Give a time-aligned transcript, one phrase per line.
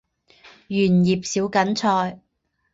[0.69, 2.21] 圆叶小堇菜